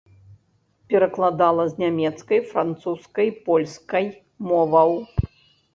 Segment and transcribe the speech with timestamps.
[0.93, 4.05] Перакладала з нямецкай, французскай, польскай
[4.53, 4.91] моваў.